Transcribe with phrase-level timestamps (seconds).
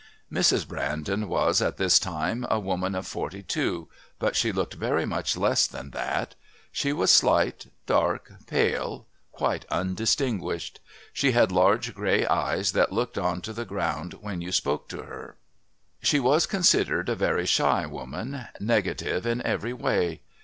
[0.33, 0.67] Mrs.
[0.67, 5.37] Brandon was, at this time, a woman of forty two, but she looked very much
[5.37, 6.33] less than that.
[6.71, 10.79] She was slight, dark, pale, quite undistinguished.
[11.13, 15.03] She had large grey eyes that looked on to the ground when you spoke to
[15.03, 15.37] her.
[16.01, 20.21] She was considered a very shy woman, negative in every way.